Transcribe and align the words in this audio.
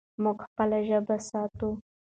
موږ 0.23 0.37
خپله 0.47 0.79
ژبه 0.87 1.17
ساتو. 1.29 1.69